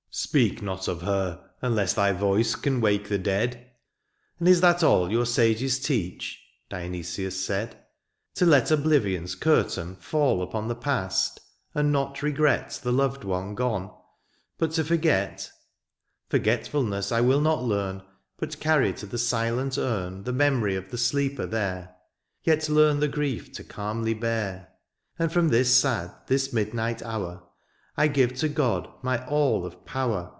[0.11, 3.71] ^^ Speak not of her, unless thy voice ^^ Can wake the dead."
[4.41, 6.37] ^^And is that all ^^ Your sages teach?"
[6.69, 7.75] Dionysius said
[8.31, 11.39] —^^ To let oblivion's curtain fall ^^ Upon the past,
[11.73, 13.89] and not regret ^^ The loved one gone,
[14.57, 15.37] but to forget.
[15.37, 15.49] ^^
[16.27, 18.03] Forgetfulness I will not learn, ^^
[18.37, 21.95] But carry to the silent urn ^^ The memory of the sleeper there, ^^
[22.43, 24.73] Yet learn the grief to calmly bear;^^
[25.17, 27.43] And from this sad, this midnight hour,
[27.97, 30.29] I give to God my aU of power.